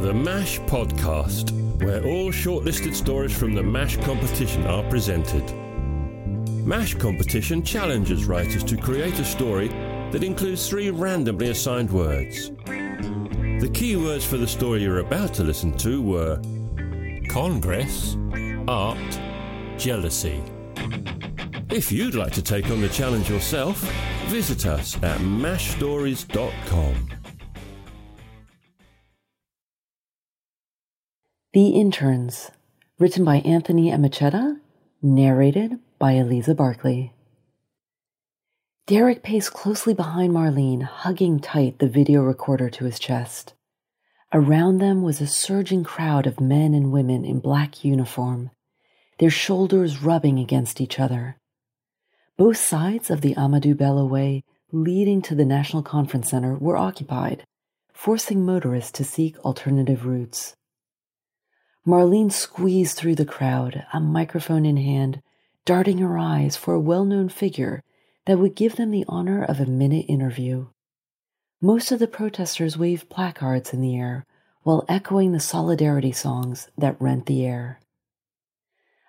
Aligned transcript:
to 0.00 0.06
the 0.06 0.14
MASH 0.14 0.60
podcast, 0.60 1.50
where 1.82 2.04
all 2.04 2.30
shortlisted 2.30 2.94
stories 2.94 3.36
from 3.36 3.52
the 3.52 3.62
MASH 3.62 3.96
competition 3.98 4.64
are 4.66 4.88
presented. 4.88 5.42
MASH 6.64 6.94
competition 6.94 7.64
challenges 7.64 8.26
writers 8.26 8.62
to 8.64 8.76
create 8.76 9.18
a 9.18 9.24
story 9.24 9.68
that 10.12 10.22
includes 10.22 10.68
three 10.68 10.90
randomly 10.90 11.50
assigned 11.50 11.90
words. 11.90 12.52
The 12.66 13.70
key 13.74 13.96
words 13.96 14.24
for 14.24 14.36
the 14.36 14.46
story 14.46 14.82
you're 14.82 15.00
about 15.00 15.34
to 15.34 15.42
listen 15.42 15.76
to 15.78 16.00
were 16.00 16.40
Congress, 17.28 18.16
Art, 18.68 19.20
Jealousy. 19.78 20.40
If 21.70 21.90
you'd 21.90 22.14
like 22.14 22.32
to 22.32 22.42
take 22.42 22.70
on 22.70 22.80
the 22.80 22.88
challenge 22.88 23.28
yourself, 23.28 23.80
visit 24.26 24.64
us 24.64 24.94
at 25.02 25.18
mashstories.com. 25.18 27.17
The 31.54 31.70
Interns, 31.70 32.50
written 32.98 33.24
by 33.24 33.36
Anthony 33.36 33.90
Emecheta, 33.90 34.60
narrated 35.00 35.78
by 35.98 36.12
Elisa 36.12 36.54
Berkeley. 36.54 37.14
Derek 38.86 39.22
paced 39.22 39.54
closely 39.54 39.94
behind 39.94 40.34
Maryleen, 40.34 40.82
hugging 40.82 41.40
tight 41.40 41.78
the 41.78 41.88
video 41.88 42.20
recorder 42.20 42.68
to 42.68 42.84
his 42.84 42.98
chest. 42.98 43.54
Around 44.30 44.76
them 44.76 45.00
was 45.00 45.22
a 45.22 45.26
surging 45.26 45.84
crowd 45.84 46.26
of 46.26 46.38
men 46.38 46.74
and 46.74 46.92
women 46.92 47.24
in 47.24 47.40
black 47.40 47.82
uniform, 47.82 48.50
their 49.18 49.30
shoulders 49.30 50.02
rubbing 50.02 50.38
against 50.38 50.82
each 50.82 51.00
other. 51.00 51.38
Both 52.36 52.58
sides 52.58 53.08
of 53.08 53.22
the 53.22 53.34
Ahmadu 53.36 53.74
Bello 53.74 54.04
Way 54.04 54.44
leading 54.70 55.22
to 55.22 55.34
the 55.34 55.46
National 55.46 55.82
Conference 55.82 56.28
Center 56.28 56.56
were 56.56 56.76
occupied, 56.76 57.44
forcing 57.94 58.44
motorists 58.44 58.92
to 58.92 59.02
seek 59.02 59.38
alternative 59.38 60.04
routes. 60.04 60.54
Maryleen 61.88 62.30
squeezed 62.30 62.98
through 62.98 63.14
the 63.14 63.24
crowd, 63.24 63.86
a 63.94 63.98
microphone 63.98 64.66
in 64.66 64.76
hand, 64.76 65.22
darting 65.64 65.96
her 65.96 66.18
eyes 66.18 66.54
for 66.54 66.74
a 66.74 66.80
well 66.80 67.06
known 67.06 67.30
figure 67.30 67.82
that 68.26 68.38
would 68.38 68.54
give 68.54 68.76
them 68.76 68.90
the 68.90 69.06
honor 69.08 69.42
of 69.42 69.58
a 69.58 69.64
minute 69.64 70.04
interview. 70.06 70.66
Most 71.62 71.90
of 71.90 71.98
the 71.98 72.06
protesters 72.06 72.76
waved 72.76 73.08
placards 73.08 73.72
in 73.72 73.80
the 73.80 73.96
air 73.96 74.26
while 74.64 74.84
echoing 74.86 75.32
the 75.32 75.40
solidarity 75.40 76.12
songs 76.12 76.68
that 76.76 77.00
rent 77.00 77.24
the 77.24 77.46
air. 77.46 77.80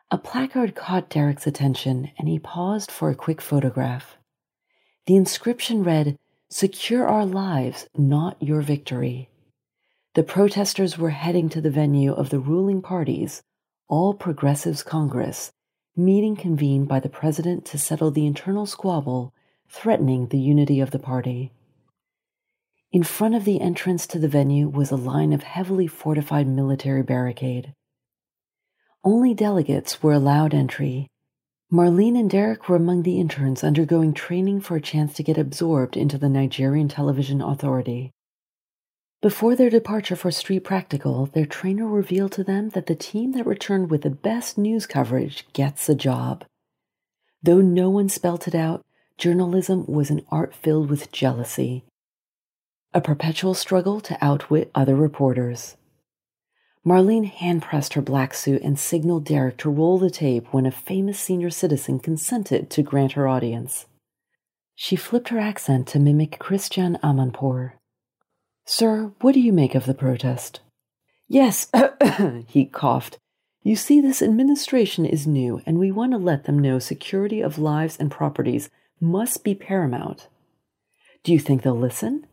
A 0.10 0.18
placard 0.18 0.74
caught 0.74 1.10
Derek's 1.10 1.46
attention 1.46 2.12
and 2.18 2.30
he 2.30 2.40
paused 2.40 2.92
for 2.92 3.10
a 3.10 3.16
quick 3.16 3.42
photograph. 3.42 4.16
The 5.06 5.18
inscription 5.18 5.84
read, 5.84 6.18
Secure 6.48 7.06
our 7.06 7.26
lives, 7.26 7.90
not 7.98 8.42
your 8.42 8.62
victory. 8.62 9.28
The 10.16 10.24
protesters 10.24 10.98
were 10.98 11.12
heading 11.12 11.50
to 11.50 11.62
the 11.62 11.70
venue 11.70 12.14
of 12.14 12.32
the 12.32 12.40
ruling 12.40 12.82
party's 12.82 13.44
All 13.88 14.16
Progressives 14.16 14.82
Congress, 14.82 15.52
meeting 15.96 16.36
convened 16.36 16.88
by 16.88 17.00
the 17.00 17.10
president 17.10 17.64
to 17.66 17.78
settle 17.78 18.10
the 18.10 18.26
internal 18.26 18.66
squabble 18.66 19.36
threatening 19.70 20.28
the 20.28 20.40
unity 20.40 20.80
of 20.80 20.90
the 20.90 20.98
party. 20.98 21.52
In 22.92 23.04
front 23.04 23.36
of 23.36 23.46
the 23.46 23.62
entrance 23.62 24.08
to 24.08 24.18
the 24.18 24.28
venue 24.28 24.68
was 24.68 24.90
a 24.90 24.96
line 24.96 25.32
of 25.32 25.44
heavily 25.44 25.86
fortified 25.86 26.48
military 26.48 27.04
barricade. 27.04 27.76
Only 29.04 29.36
delegates 29.36 30.02
were 30.02 30.14
allowed 30.14 30.56
entry. 30.56 31.08
Maryleen 31.72 32.20
and 32.20 32.32
Derek 32.32 32.68
were 32.68 32.78
among 32.78 33.04
the 33.04 33.20
interns 33.20 33.64
undergoing 33.64 34.16
training 34.16 34.62
for 34.62 34.76
a 34.76 34.82
chance 34.82 35.14
to 35.14 35.24
get 35.24 35.38
absorbed 35.38 35.96
into 35.96 36.18
the 36.18 36.30
Nigerian 36.30 36.88
Television 36.88 37.44
Authority. 37.44 38.12
Before 39.22 39.54
their 39.54 39.70
departure 39.70 40.16
for 40.16 40.32
Street 40.32 40.64
Practical, 40.64 41.26
their 41.26 41.46
trainer 41.46 41.86
revealed 41.86 42.32
to 42.34 42.44
them 42.44 42.70
that 42.70 42.86
the 42.86 42.96
team 42.96 43.34
that 43.34 43.46
returned 43.46 43.92
with 43.92 44.04
the 44.04 44.10
best 44.10 44.58
news 44.58 44.86
coverage 44.86 45.46
gets 45.52 45.90
a 45.90 45.96
job. 45.96 46.46
Though 47.44 47.60
no 47.60 47.90
one 47.90 48.08
spelt 48.08 48.48
it 48.48 48.56
out, 48.56 48.86
journalism 49.18 49.86
was 49.88 50.10
an 50.10 50.26
art 50.32 50.56
filled 50.56 50.90
with 50.90 51.12
jealousy, 51.12 51.84
a 52.94 53.02
perpetual 53.02 53.54
struggle 53.54 54.00
to 54.02 54.18
outwit 54.24 54.72
other 54.74 54.96
reporters. 54.96 55.76
Maryleen 56.86 57.26
hand 57.26 57.62
pressed 57.62 57.96
her 57.96 58.02
black 58.02 58.34
suit 58.34 58.62
and 58.62 58.80
signaled 58.80 59.26
Derek 59.26 59.58
to 59.58 59.70
roll 59.70 60.00
the 60.00 60.10
tape 60.10 60.48
when 60.54 60.66
a 60.66 60.72
famous 60.72 61.20
senior 61.20 61.50
citizen 61.50 62.00
consented 62.00 62.70
to 62.70 62.82
grant 62.82 63.12
her 63.12 63.28
audience. 63.28 63.86
She 64.76 64.96
flipped 64.96 65.28
her 65.28 65.40
accent 65.40 65.88
to 65.90 66.00
mimic 66.00 66.40
Christiane 66.40 66.98
Amanpour. 67.04 67.74
Sir, 68.72 69.14
what 69.22 69.34
do 69.34 69.40
you 69.40 69.52
make 69.52 69.74
of 69.74 69.88
the 69.88 69.96
protest? 69.96 70.60
Yes, 71.28 71.72
he 72.48 72.66
coughed. 72.66 73.18
You 73.64 73.76
see, 73.76 74.00
this 74.00 74.22
administration 74.22 75.08
is 75.08 75.26
new, 75.26 75.64
and 75.66 75.80
we 75.80 75.92
want 75.92 76.12
to 76.12 76.20
let 76.20 76.44
them 76.44 76.60
know 76.60 76.78
security 76.78 77.42
of 77.42 77.58
lives 77.58 77.98
and 77.98 78.12
properties 78.12 78.70
must 79.02 79.44
be 79.44 79.56
paramount. 79.56 80.28
Do 81.24 81.34
you 81.34 81.40
think 81.40 81.64
they'll 81.64 81.74
listen? 81.74 82.28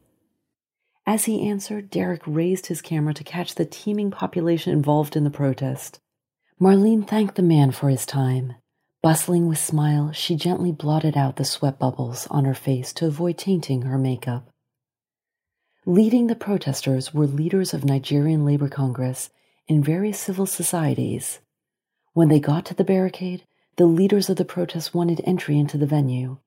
As 1.06 1.24
he 1.24 1.48
answered, 1.48 1.88
Derek 1.88 2.20
raised 2.26 2.66
his 2.66 2.82
camera 2.82 3.14
to 3.14 3.24
catch 3.24 3.54
the 3.54 3.64
teeming 3.64 4.10
population 4.10 4.74
involved 4.74 5.16
in 5.16 5.24
the 5.24 5.30
protest. 5.30 6.00
Maryleen 6.60 7.08
thanked 7.08 7.36
the 7.36 7.42
man 7.42 7.72
for 7.72 7.88
his 7.88 8.04
time. 8.04 8.56
Bustling 9.02 9.48
with 9.48 9.58
smile, 9.58 10.12
she 10.12 10.36
gently 10.36 10.70
blotted 10.70 11.16
out 11.16 11.36
the 11.36 11.46
sweat 11.46 11.78
bubbles 11.78 12.26
on 12.26 12.44
her 12.44 12.54
face 12.54 12.92
to 12.92 13.06
avoid 13.06 13.38
tainting 13.38 13.82
her 13.82 13.96
makeup. 13.96 14.50
Leading 15.88 16.26
the 16.26 16.34
protesters 16.34 17.14
were 17.14 17.28
leaders 17.28 17.72
of 17.72 17.84
Nigerian 17.84 18.44
Labor 18.44 18.68
Congress 18.68 19.30
and 19.68 19.84
various 19.84 20.18
civil 20.18 20.44
societies. 20.44 21.38
When 22.12 22.26
they 22.26 22.40
got 22.40 22.64
to 22.66 22.74
the 22.74 22.82
barricade, 22.82 23.44
the 23.76 23.86
leaders 23.86 24.28
of 24.28 24.34
the 24.34 24.44
protest 24.44 24.96
wanted 24.96 25.20
entry 25.22 25.56
into 25.56 25.78
the 25.78 25.86
venue. 25.86 26.38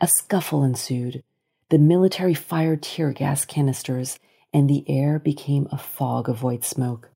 A 0.00 0.08
scuffle 0.08 0.64
ensued, 0.64 1.22
the 1.68 1.78
military 1.78 2.34
fired 2.34 2.82
tear 2.82 3.12
gas 3.12 3.44
canisters, 3.44 4.18
and 4.52 4.68
the 4.68 4.84
air 4.88 5.20
became 5.20 5.68
a 5.70 5.78
fog 5.78 6.28
of 6.28 6.42
white 6.42 6.64
smoke. 6.64 7.12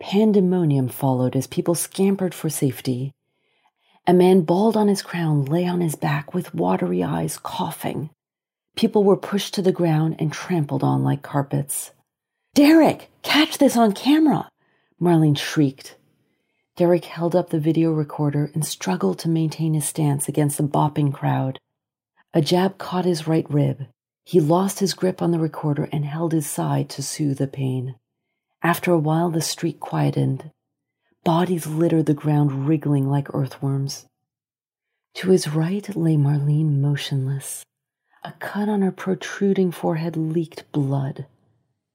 Pandemonium 0.00 0.88
followed 0.88 1.36
as 1.36 1.46
people 1.46 1.74
scampered 1.74 2.32
for 2.32 2.48
safety. 2.48 3.12
A 4.06 4.14
man 4.14 4.40
bald 4.40 4.78
on 4.78 4.88
his 4.88 5.02
crown 5.02 5.44
lay 5.44 5.66
on 5.66 5.82
his 5.82 5.94
back 5.94 6.32
with 6.32 6.54
watery 6.54 7.02
eyes, 7.02 7.36
coughing. 7.36 8.08
People 8.76 9.04
were 9.04 9.16
pushed 9.16 9.54
to 9.54 9.62
the 9.62 9.72
ground 9.72 10.16
and 10.18 10.30
trampled 10.30 10.84
on 10.84 11.02
like 11.02 11.22
carpets. 11.22 11.92
Derek, 12.54 13.10
catch 13.22 13.56
this 13.56 13.74
on 13.74 13.92
camera! 13.92 14.50
Maryleen 15.00 15.36
shrieked. 15.36 15.96
Derek 16.76 17.06
held 17.06 17.34
up 17.34 17.48
the 17.48 17.58
video 17.58 17.90
recorder 17.90 18.50
and 18.52 18.66
struggled 18.66 19.18
to 19.20 19.30
maintain 19.30 19.72
his 19.72 19.86
stance 19.86 20.28
against 20.28 20.58
the 20.58 20.64
bopping 20.64 21.12
crowd. 21.12 21.58
A 22.34 22.42
jab 22.42 22.76
caught 22.76 23.06
his 23.06 23.26
right 23.26 23.50
rib. 23.50 23.86
He 24.24 24.40
lost 24.40 24.80
his 24.80 24.92
grip 24.92 25.22
on 25.22 25.30
the 25.30 25.38
recorder 25.38 25.88
and 25.90 26.04
held 26.04 26.32
his 26.32 26.46
side 26.46 26.90
to 26.90 27.02
soothe 27.02 27.38
the 27.38 27.46
pain. 27.46 27.94
After 28.62 28.92
a 28.92 28.98
while, 28.98 29.30
the 29.30 29.40
street 29.40 29.80
quietened. 29.80 30.50
Bodies 31.24 31.66
littered 31.66 32.06
the 32.06 32.14
ground, 32.14 32.68
wriggling 32.68 33.08
like 33.08 33.32
earthworms. 33.32 34.04
To 35.14 35.30
his 35.30 35.48
right 35.48 35.96
lay 35.96 36.16
Maryleen 36.16 36.80
motionless. 36.82 37.64
A 38.24 38.32
cut 38.38 38.68
on 38.68 38.82
her 38.82 38.90
protruding 38.90 39.70
forehead 39.70 40.16
leaked 40.16 40.70
blood. 40.72 41.26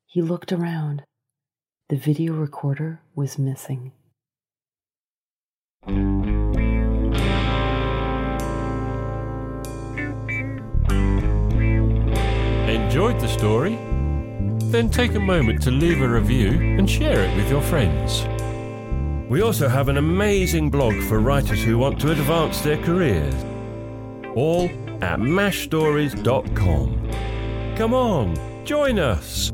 He 0.05 0.21
looked 0.21 0.51
around. 0.51 1.03
The 1.89 1.97
video 1.97 2.33
recorder 2.33 3.01
was 3.15 3.37
missing. 3.37 3.91
Enjoyed 12.67 13.19
the 13.19 13.27
story? 13.27 13.75
Then 14.71 14.89
take 14.89 15.15
a 15.15 15.19
moment 15.19 15.61
to 15.63 15.71
leave 15.71 16.01
a 16.01 16.07
review 16.07 16.49
and 16.49 16.89
share 16.89 17.25
it 17.25 17.35
with 17.35 17.49
your 17.49 17.61
friends. 17.61 18.25
We 19.29 19.41
also 19.41 19.67
have 19.67 19.87
an 19.89 19.97
amazing 19.97 20.69
blog 20.69 21.01
for 21.03 21.19
writers 21.19 21.63
who 21.63 21.77
want 21.77 21.99
to 22.01 22.11
advance 22.11 22.61
their 22.61 22.77
careers. 22.83 23.35
All 24.35 24.69
at 25.01 25.19
mashstories.com. 25.19 27.09
Come 27.75 27.93
on, 27.93 28.35
join 28.65 28.99
us! 28.99 29.51